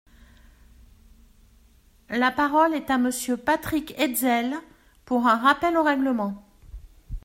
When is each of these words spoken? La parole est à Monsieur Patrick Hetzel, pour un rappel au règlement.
La 2.09 2.31
parole 2.31 2.73
est 2.73 2.89
à 2.89 2.97
Monsieur 2.97 3.37
Patrick 3.37 3.93
Hetzel, 3.99 4.51
pour 5.05 5.27
un 5.27 5.37
rappel 5.37 5.77
au 5.77 5.83
règlement. 5.83 6.43